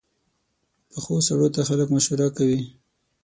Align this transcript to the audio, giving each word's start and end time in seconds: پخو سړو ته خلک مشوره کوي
پخو 0.89 1.15
سړو 1.27 1.47
ته 1.55 1.61
خلک 1.69 1.87
مشوره 1.95 2.27
کوي 2.37 2.61